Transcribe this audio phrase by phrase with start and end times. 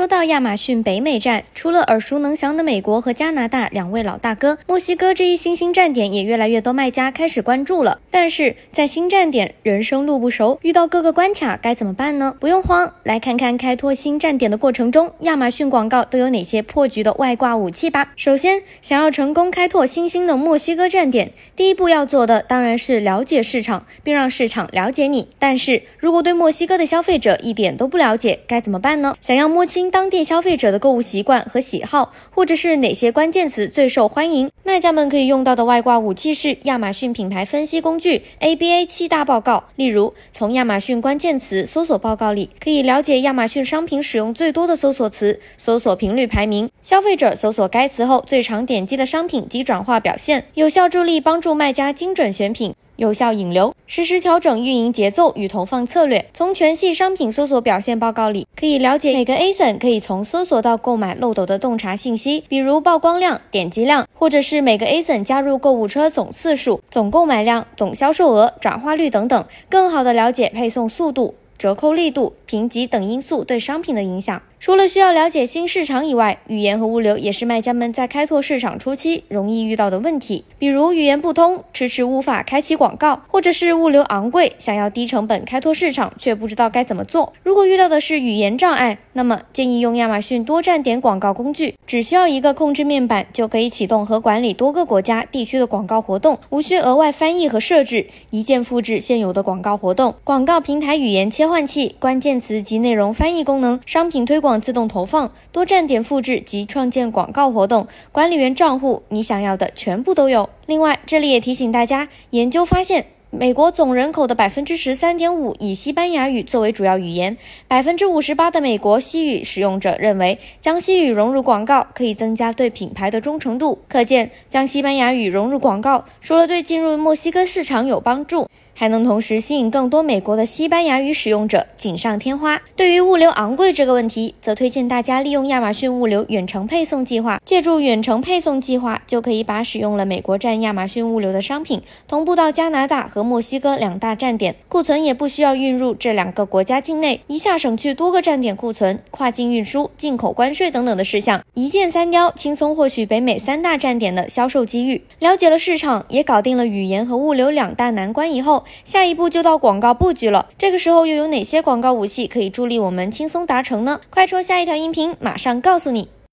[0.00, 8.00] 说到亚马逊北美站，除了耳熟能详的美国和加拿大两位老大哥，墨西哥这一新兴站点也越来越多卖家开始关注了。
[8.10, 12.34] 但是在新站点，人生路不熟，遇到各个关卡该怎么办呢？
[12.40, 18.12] 不用慌，来看看开拓新站点的过程中，亚马逊广告都有哪些破局的外挂武器吧。
[18.16, 25.28] 首先，想要成功开拓新兴的墨西哥站点，第一步要做的当然是了解市场，并让市场了解你。
[25.38, 29.14] 但是如果对墨西哥的消费者一点都不了解，该怎么办呢？
[29.20, 29.89] 想要摸清。
[29.90, 34.50] 当地消费者的购物习惯和喜好，或者是哪些关键词最受欢迎？
[34.62, 39.64] 卖家们可以用到的外挂武器是亚马逊品牌分析工具 ABA 七大报告。
[39.76, 52.72] 例如，从亚马逊关键词搜索报告里，可以了解亚马逊商品使用最多的搜索词、搜索频率排名、消费者搜索该词后最常点击的商品及转化表现，有效助力帮助卖家精准选品。
[52.96, 56.24] 有效引流，实时调整运营节奏与投放策略。
[56.32, 74.40] 从全系商品搜索表现报告里，可以了解每个 ASIN 可以从搜索到购买漏斗的洞察信息，比如曝光量、点击量，或者是每个 ASIN 加入购物车总次数、总购买量、总销售额、转化率等等，更好的了解配送速度、折扣力度、评级等因素对商品的影响。
[74.60, 80.44] 除了需要了解新市场以外，语言和物流也是卖家们在开拓市场初期容易遇到的问题。
[80.58, 87.32] 比如语言不通，迟迟无法开启广告，或者是物流昂贵，想要低成本开拓市场却不知道该怎么做。
[87.42, 100.14] 如果遇到的是语言障碍，那么建议用亚马逊多站点广告工具，只需要一个控制面板就可以启动和管理多个国家地区的广告活动，无需额外翻译和设置，一键复制现有的广告活动。
[100.22, 110.48] 广告平台语言切换器、关键词及内容翻译功能、商品推广自动投放、多站点复制及创建广告活动、管理员账户，你想要的全部都有。
[110.64, 117.36] 另外，这里也提醒大家，研究发现，美国总人口的百分之十三点五以西班牙语作为主要语言，
[117.68, 123.78] 百分之五十八的美国西语使用者认为，将西语融入广告可以增加对品牌的忠诚度。
[123.88, 128.48] 可见，将西班牙语融入广告，除了对进入墨西哥市场有帮助。
[128.80, 132.62] 还能同时吸引更多美国的西班牙语使用者，锦上添花。
[132.74, 137.38] 对于物流昂贵这个问题，则推荐大家利用亚马逊物流远程配送计划。
[137.44, 155.02] 借助远程配送计划，就可以把使用了美国站亚马逊物流的商品同步到加拿大和墨西哥两大站点，库存也不需要运入这两个国家境内，一下省去多个站点库存、跨境运输、进口关税等等的事项，一箭三雕，轻松获取北美三大站点的销售机遇。
[155.18, 158.64] 了解了市场，也搞定了语言和物流两大难关以后。
[158.84, 164.00] 下一步就到广告布局了，这个时候又有哪些广告武器可以助力我们轻松达成呢？
[164.10, 166.08] 快戳下一条音频，马上告诉你。